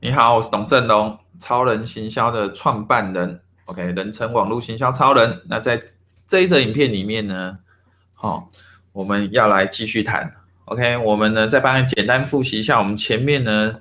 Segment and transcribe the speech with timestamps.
[0.00, 5.42] 你好，我是董振龙，超人行销的创办人，OK，人称网络行销超人。
[5.48, 5.80] 那在
[6.24, 7.58] 这一则影片里面呢，
[8.14, 8.48] 好、哦，
[8.92, 10.32] 我们要来继续谈
[10.66, 13.80] ，OK，我们呢再帮你简单复习一下我们前面呢，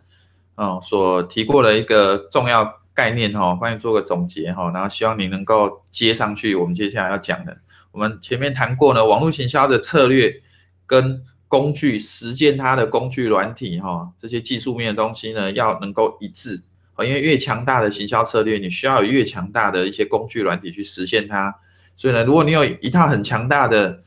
[0.56, 7.56] 哦所提过的一个重要概念哈，帮你做个总结哈，然后希望你能够接上去我们接下来要讲的。
[7.92, 10.42] 我们前面谈过呢，网络行销的策略
[10.88, 16.62] 跟工具实践它的工具软体哈，这些技术面的东西呢，要能够一致
[16.96, 21.56] 啊，因为越强大的行销策略，你需要有越强大的一些工具软体去实现它。
[21.96, 24.04] 所以呢，如果你有一套很强大的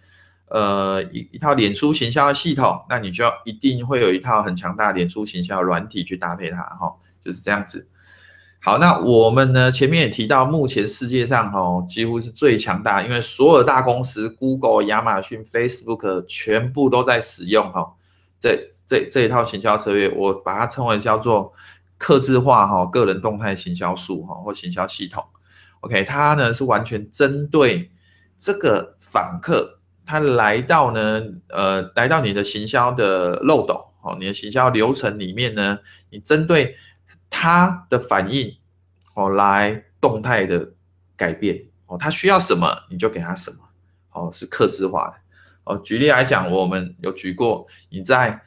[0.48, 7.88] 呃一一套脸书行销的系统，那你就要一定会有一套很强大的脸书行销软体去搭配它哈，就是这样子。
[8.62, 17.96] 好，那我们呢前面也提到，目前世界上哈几乎是最强大，因为所有大公司，Google、亚马逊、Facebook 全部都在使用哈
[18.38, 21.51] 这这这一套行销策略，我把它称为叫做
[21.96, 25.24] 客制化哈个人动态行销术哈或行销系统。
[25.80, 27.90] OK，它呢是完全针对
[28.37, 35.79] 这个访客，他来到呢呃来到你的行销的漏斗哦，你的行销流程里面呢，
[36.10, 36.77] 你针对。
[37.32, 38.52] 他的反应
[39.21, 40.73] 哦，来动态的
[41.15, 43.59] 改变哦，他需要什么你就给他什么
[44.12, 45.15] 哦，是克制化的
[45.65, 45.79] 哦。
[45.79, 48.40] 举例来讲，我们有举过，你在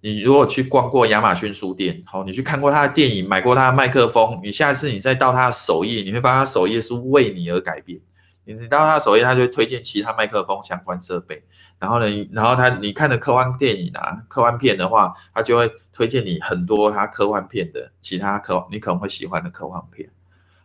[0.00, 7.98] 你如果去逛过亚马逊书店，好，你去看过他的电影，买过他的麦克风，你下次你再到他的首页，你会发现他首页是为你而改变。
[8.44, 11.42] 你到他首页，他就会推荐其他麦克风相关设备。
[11.78, 20.08] 然后呢，然后他你看的科幻电影啊，科幻片的话，他就会推荐你很多他科幻片的其他科你可能会喜欢的科幻片。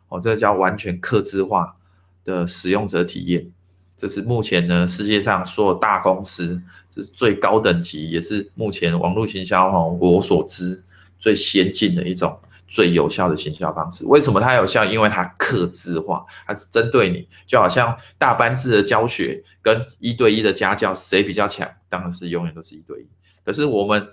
[0.09, 1.75] 哦，这叫完全客制化
[2.23, 3.51] 的使用者体验。
[3.97, 10.81] 这是目前呢世界上所有大公司这是最高等级，也是目前网络行销哈我所知
[11.17, 12.39] 最先进的一种。
[12.69, 14.85] 最有效的行销方式，为什么它有效？
[14.85, 21.67] 因为它克制化，它是针对你，就好像大班制的教学跟一对一的家教，谁比较强？
[21.89, 23.07] 当然是永远都是一对一。
[23.43, 24.07] 可是我们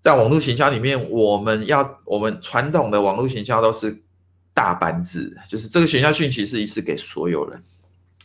[0.00, 4.02] 在网络行销里面，我们要我们传统的网络行销都是
[4.54, 7.62] 大班制，就是这个学校讯息是一次给所有人，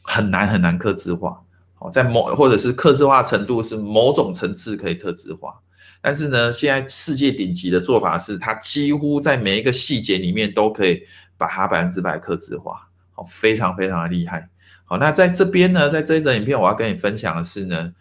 [0.02, 1.41] 很难很难克制化。
[1.79, 5.59] 哦，在某或者是克制化程度是某种层次可以克制化。
[6.01, 11.03] 但是呢，现在世界顶级的做法是，它几乎在每一个细节里面都可以
[11.37, 14.49] 把它百分之百克制化，好，非常非常的厉害。
[14.85, 17.93] 好，那在这边呢，在这一则影片，我要跟你分享的是呢，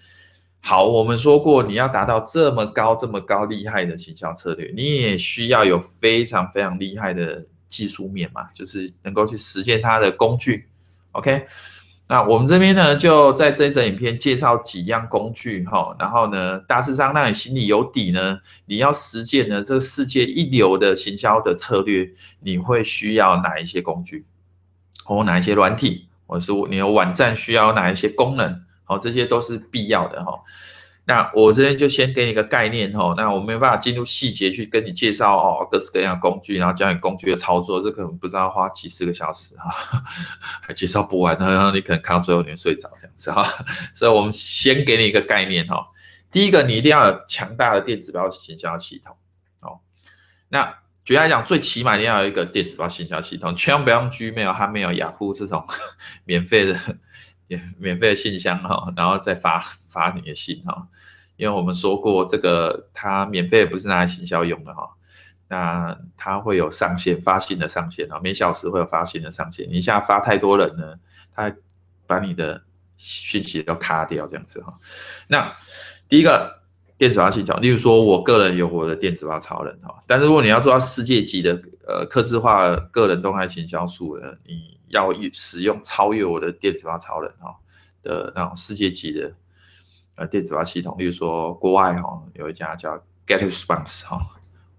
[0.60, 10.66] 好，我们说过，你要达到这么高、这么高厉害的行销策略，你也需要有非常非常厉害的技术面嘛，就是能够去实现它的工具
[11.12, 11.46] ，OK。
[12.10, 22.08] 那我们这边呢，就在这一则影片介绍几样工具哈，然后呢，大致上让你心里有底呢，你要实践呢这个世界一流的行销的策略，
[22.40, 24.24] 你会需要哪一些工具，
[25.04, 30.32] 或哪一些软体，或是你的网站需要哪一些功能，好，这些都是必要的哈。
[31.08, 40.04] 那我这边就先给你一个概念哈，那我没有办法进入细节去跟你介绍哦各式各样工具，然后教你工具的操作，这可能不知道花几十个小时哈，
[40.60, 43.42] 还介绍不完，然后你可能看到最后你睡着这样子哈，
[43.94, 45.88] 所以我们先给你一个概念哈。
[46.30, 49.16] 第一个，你一定要有强大的电子报行销系统
[49.60, 49.80] 哦。
[50.50, 55.66] 那举例来讲，最起码你要有一个电子报行销系统，千万不要用 Gmail、Hotmail、雅虎这种
[56.26, 56.78] 免费的。
[57.50, 59.58] 免免费的信箱哈，然后再发
[59.88, 60.86] 发你的信哈，
[61.38, 64.90] 因为我们说过这个它免费不是拿来行销用的哈，
[65.48, 70.94] 那它会有上限发信的上限啊，每小时会有发信的上限，你一下发太多人呢，
[71.34, 71.50] 它
[72.06, 72.62] 把你的
[72.98, 74.74] 讯息都卡掉这样子哈。
[75.28, 75.50] 那
[76.10, 76.60] 第一个
[76.98, 84.76] 电子化信条，例如说我个人有我的电子化超人哈，但是如果你要做到世界级的呃客制化个人动态行销术呢，你。
[84.88, 87.54] 要使用超越我的电子化超人哈
[88.02, 89.30] 的那种世界级的
[90.18, 94.20] 呃电子化系统，例如说国外哈有一家叫 GetResponse 哈，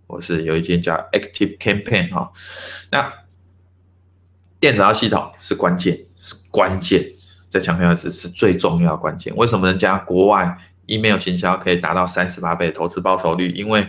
[0.05, 2.31] 或是有一间叫 Active Campaign 哈，
[2.91, 3.11] 那
[4.59, 7.11] 电子化系统是关键，是关键，
[7.47, 9.35] 再强调的是是最重要的关键。
[9.35, 13.51] 为什么人家国外 email 行销可以达到三十八倍投资报酬率？
[13.51, 13.87] 因为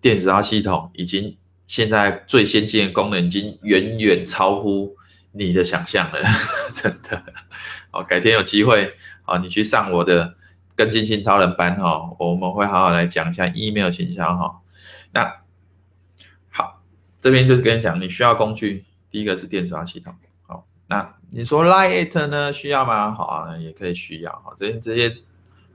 [0.00, 1.36] 电子化系统已经
[1.66, 4.96] 现在最先进的功能已经远远超乎。
[5.32, 6.18] 你的想象了，
[6.72, 7.22] 真的。
[7.90, 10.34] 好，改天有机会，好，你去上我的
[10.78, 14.60] 跟金星超人班哈，我们会好好来讲一下 email 行销哈。
[15.12, 15.40] 那
[16.48, 16.84] 好，
[17.20, 20.14] 这边就是跟你讲，你需要工具，第一个是电子化系统。
[20.46, 23.10] 好，那你说 Line@ 呢需要吗？
[23.10, 24.30] 好啊，也可以需要。
[24.30, 25.16] 好，这些这些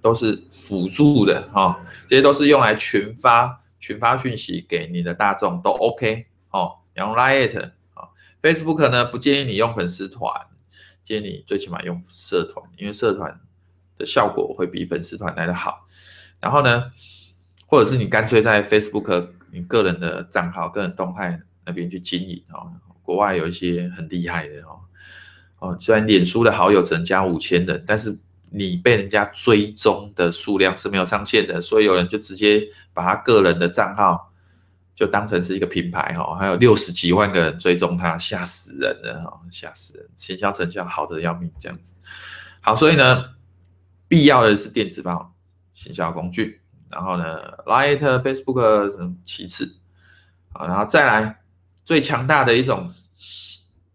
[0.01, 6.77] 都是辅助的哈，这些都是用来群发群发讯息给你的大众都 OK 哦。
[6.93, 8.07] 然后 Line 啊
[8.41, 10.31] ，Facebook 呢不建议你用粉丝团，
[11.03, 13.37] 建议你最起码用社团，因为社团
[14.05, 15.85] 效果会比粉丝团来的好。
[16.39, 16.83] 然后呢，
[17.67, 22.71] 或者是你干脆在 Facebook 你个人的账号、个人动态那边去经营哦。
[23.01, 24.79] 国外有一些很厉害的哦，
[25.59, 28.17] 哦，虽然脸书的好友只能加五千人，但是
[28.49, 34.31] 你被人家追踪的数量是没有上限的，所以有人就直接把他个人的账号
[34.95, 41.95] 就当成是一个品牌哈，还有六十几万个人追踪他，吓死人了哈，吓死人，行销成效好的要命这样子。
[42.61, 43.25] 好，所以呢，
[44.13, 45.33] 必要的是电子报
[45.71, 46.61] 行销工具，
[46.91, 47.23] 然后呢
[47.65, 49.79] ，Light、Facebook 什么其次，
[50.51, 51.39] 好，然后再来
[51.83, 52.93] 最强大的一种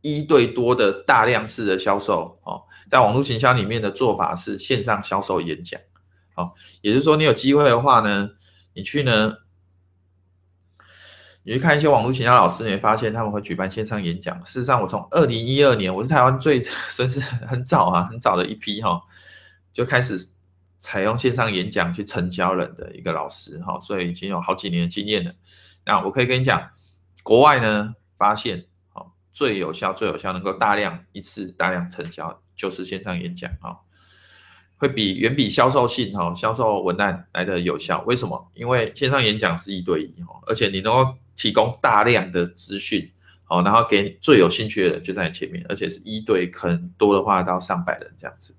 [0.01, 2.65] 一对多的大量式的销售哦。
[2.89, 5.81] 在网络行销里面的做法是线上销售演讲，
[6.35, 8.31] 好，也就是说你有机会的话呢，
[8.75, 9.35] 你去呢，
[11.45, 14.45] 你去看一些网络行销老师，你会发现他们会举办线上演讲。
[14.45, 16.59] 事实上，我从二零一二年，我是台湾最
[16.91, 19.01] 算是很早啊，很早的一批哈，
[19.79, 20.19] 就开始
[20.81, 25.33] 采用线上演讲去成交人的一个老师哈，所以已经有好几年的经验了。
[25.87, 26.69] 那我可以跟你讲，
[27.23, 32.43] 国外呢发现，哦，最有效、最有效，能够大量一次大量成交。
[32.57, 33.83] 就是线上演讲哈，
[34.79, 38.03] 会比远比销售信哈、销售文案来的有效。
[38.05, 38.51] 为什么？
[38.53, 43.09] 因为线上演讲是一对一哈，而且你能够提供大量的资讯，
[43.45, 48.57] 好，然后给最有兴趣的人就在你前面，而且是一对，可能多的话到上百人这样子。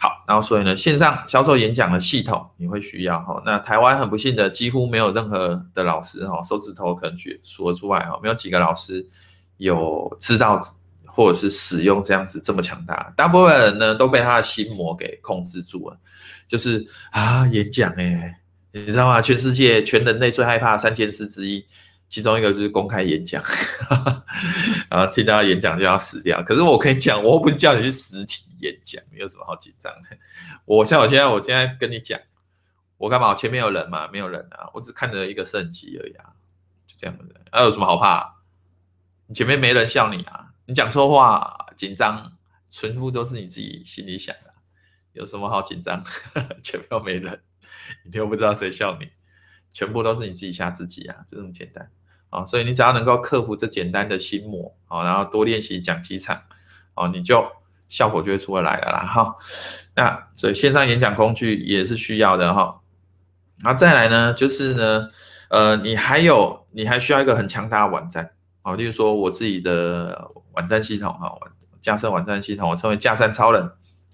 [0.00, 3.40] 好，然后所以呢，线上销售演讲的系统你会需要哈。
[3.46, 9.06] 那台湾很不幸的，几乎没有任何的老师哈，手指头可能举数得出来哈，没有几个老师
[9.58, 10.60] 有知道。
[11.12, 15.98] 或者是使用这样子这么强大，大部分人呢都被他的心魔给控制住了，
[16.46, 18.38] 就是啊演讲哎、
[18.70, 19.20] 你知道吗？
[19.20, 21.66] 全世界全人类最害怕三件事之一，
[22.10, 23.40] 其中一个就是公开演讲，
[24.90, 26.42] 然后听到演讲就要死掉。
[26.42, 30.18] 可是我可以讲，我又不是叫你去实体演讲，你有什么好紧张的？
[30.64, 32.20] 我像我现在，我现在跟你讲，
[32.98, 33.28] 我干嘛？
[33.28, 34.08] 我前面有人吗？
[34.12, 36.34] 没有人啊，我只看着一个圣经而已啊，
[36.84, 37.24] 就这样的。
[37.52, 38.42] 还、啊、有什么好怕？
[39.28, 40.48] 你前面没人笑你啊？
[40.66, 42.32] 你讲错话紧张，
[42.68, 44.52] 全部都是你自己心里想的，
[45.12, 46.02] 有什么好紧张？
[46.60, 47.40] 前面又没人，
[48.04, 49.08] 你又不知道谁笑你，
[49.72, 51.88] 全部都是你自己吓自己啊，就这么简单
[52.30, 52.44] 啊！
[52.44, 56.40] 所以你只要能够克服这简单的心魔啊，然后多练习讲几场
[56.94, 57.44] 啊，你就
[57.88, 59.36] 效果就会出得来了啦哈。
[59.94, 62.80] 那所以线上演讲工具也是需要的哈。
[63.62, 65.08] 然后再来呢，就是呢，
[65.50, 68.30] 呃，你还有你还需要一个很强大的网站
[68.62, 70.30] 啊，例如说我自己的。
[70.52, 71.32] 网站系统哈，
[71.80, 73.62] 架设网站系统，我称为架站超人。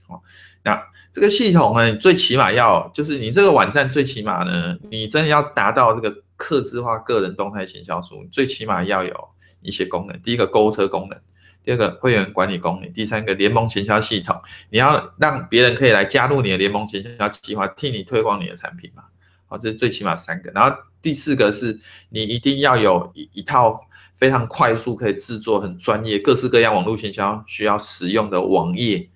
[0.07, 0.21] 哦，
[0.63, 0.81] 那
[1.11, 9.29] 这个系统呢，最起码要就是你这个网站最起码呢，你真的要达到这个客制化个人动态行销术，最起码要有
[9.61, 10.21] 一些功能。
[10.23, 11.19] 第一个购物车功能，
[11.65, 14.41] 第二个会员管理功能，第三个联盟行销系统，
[14.71, 19.05] 你要让别人可以来加入你的联盟行销计划，替你推广你的产品嘛。
[19.47, 20.51] 好，这是最起码三个。
[20.53, 21.79] 然后第四个是
[22.11, 23.81] 你一定要有一一套。
[24.19, 29.07] 非常快速，可以制作很专业、各式各样网络行销需要使用的网页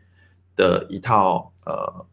[0.54, 2.04] 的一套呃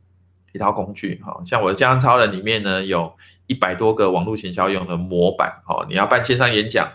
[0.57, 3.15] 一套工具哈，像我的架站超人里面呢，有
[3.45, 6.91] 一百多个网络行销用的模板哦，你要办线上演讲，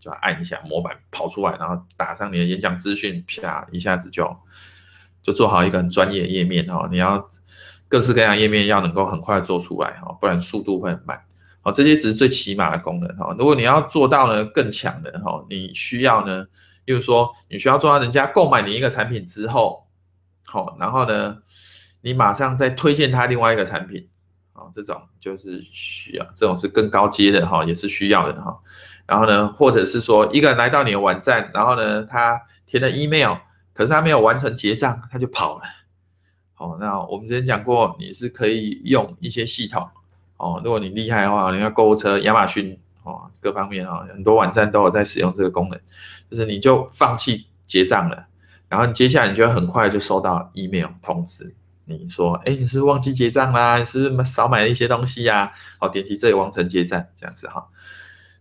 [0.00, 4.36] 就按一下模板跑出来，然后打上你的演讲资讯，啪一下子就
[5.22, 7.26] 就做好一个很专业的页面哈，你要
[7.88, 11.22] 各式各样页面要能够很快做出来哈，不然速度会很慢。
[11.62, 13.34] 好，这些只是最起码的功能哈。
[13.38, 16.44] 如果你要做到呢更强的哈，你需要呢，
[16.84, 19.86] 例如说你需要做到人家购买你一个产品之后，
[20.44, 21.38] 好，然后呢，
[22.04, 24.06] 你马上再推荐他另外一个产品，
[24.52, 28.60] 啊，这种就是需要，这种是更高阶的哈，也是需要的哈。
[29.06, 33.38] 然后呢，或者是说一个人来到你的网站，然后呢，他填了 email，
[33.72, 35.62] 可是他没有完成结账，他就跑了。
[36.52, 39.88] 好，那我们之前讲过，你是可以用一些系统。
[40.36, 45.80] 哦，如果你厉害的话，你看购物车、亚马逊哦，各方面哈，很多网站都有在使用这个功能，
[46.30, 48.26] 就是你就放弃结账了，
[48.68, 51.54] 然后你接下来你就很快就收到 email 通知，
[51.86, 53.78] 你说，哎，你是不是忘记结账啦？
[53.78, 55.52] 你是不是少买了一些东西呀？
[55.78, 57.68] 好，点击这里完成结账，这样子哈。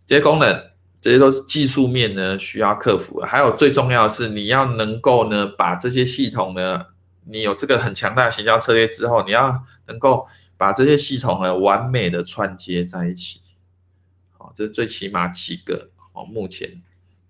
[0.05, 0.71] 这些功能，
[1.01, 6.85] 这些都是技术面呢需要克服，还有最重要的是，你要能够呢把这些系统呢，
[7.25, 10.27] 你有这个很强大的行销策略之后，你要能够。
[10.55, 13.41] 把这些系统呢完美的串接在一起，
[14.38, 16.81] 好，这是最起码几个哦，目前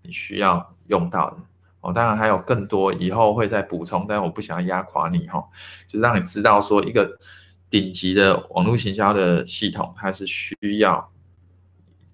[0.02, 1.36] 你需要用到的
[1.84, 5.44] 哦，当然还有更多，以后会再补充，但我不想要压垮你哈，
[5.86, 7.18] 就是让你知道说一个
[7.68, 11.12] 顶级的网络行销的系统，它是需要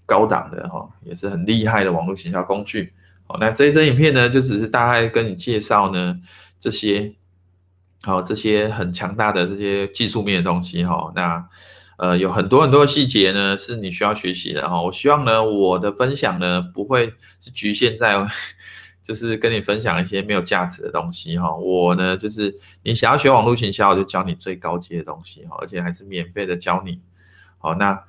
[0.05, 2.93] 高档的哈，也是很厉害的网络行销工具。
[3.29, 6.19] 好，那这一支影片呢，就只是大概跟你介绍呢
[6.59, 7.15] 这些，
[8.03, 11.13] 好这些很强大的这些技术面的东西哈。
[11.15, 11.49] 那
[11.99, 14.83] 呃有很多很多的细节呢，是你需要学习的哈。
[14.83, 18.17] 我希望呢，我的分享呢不会是局限在，
[19.03, 21.55] 就是跟你分享一些没有价值的东西哈。
[21.57, 27.01] 我呢就是你想要学网络行销，我就教你最高阶的东西哈，而且还是免费的教你。
[27.59, 28.03] 好，那。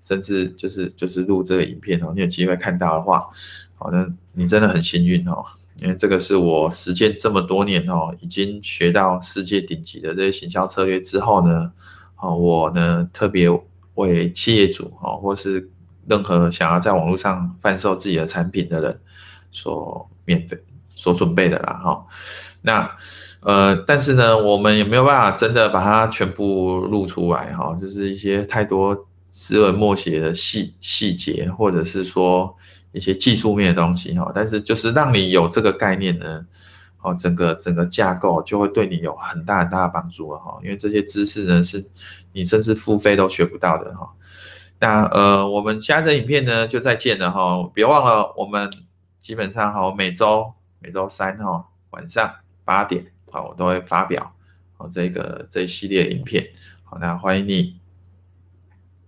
[0.00, 3.28] 甚至就是就是录这个影片哦，你有机会看到的话，
[3.74, 5.44] 好，那你真的很幸运哦，
[5.82, 11.72] 因为这个是我实践这么多年哦，已经学到世界顶级的这些行销策略之后呢，
[12.14, 13.50] 好，我呢特别
[13.96, 15.68] 为企业主哦，或是
[16.06, 19.00] 任何想要在网络上贩售自己的产品的人
[19.50, 20.58] 所免费
[20.94, 22.06] 所准备的啦哈。
[22.62, 22.90] 那
[23.40, 29.06] 呃，但是呢，我们也没有办法真的把它全部录出来哈，就是一些太多。
[29.30, 32.56] 枝微末节的细细节，或者是说
[32.92, 36.44] 一些技术面的东西哈，但是就是让你有这个概念呢，
[37.02, 41.84] 哦，整个整个架构就会对你有很大很大的帮助了哈，因为这些知识呢是
[42.32, 44.08] 你甚至付费都学不到的哈。
[44.80, 48.68] 那呃，我们下一支影片呢就再见了哈，别忘了我们
[49.28, 54.34] 基本上哈每周每周三哈晚上八点啊，我都会发表
[54.78, 56.48] 哦这个这一系列影片，
[56.82, 57.78] 好，那欢迎你。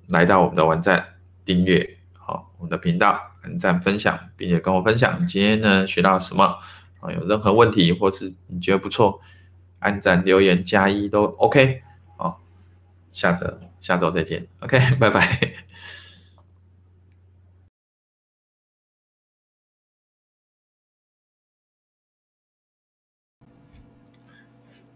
[0.09, 1.03] 来到我们的网站
[1.43, 6.45] 订阅好我们的频道，按赞分享，并且跟我分享你今天呢学到什么
[7.01, 7.11] 啊？
[7.11, 9.23] 有任何问题或是你觉得不错，
[9.79, 11.83] 按赞留言加一都 OK
[12.19, 12.43] 好，
[13.11, 13.47] 下周
[13.81, 15.55] 下周再见 OK 拜拜。